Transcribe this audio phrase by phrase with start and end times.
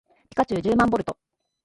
[0.31, 1.15] ピカチュウじゅうまんボルト